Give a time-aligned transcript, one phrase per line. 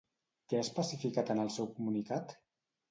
[0.53, 2.37] Què ha especificat en el seu comunicat?